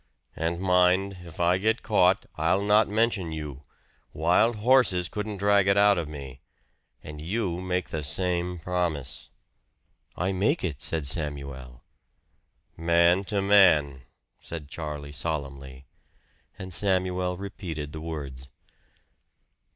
[0.35, 3.61] "And mind, if I get caught, I'll not mention you
[4.13, 6.41] wild horses couldn't drag it out of me.
[7.03, 9.29] And you make the same promise."
[10.15, 11.83] "I make it," said Samuel.
[12.75, 14.01] "Man to man,"
[14.39, 15.85] said Charlie solemnly;
[16.57, 18.49] and Samuel repeated the words.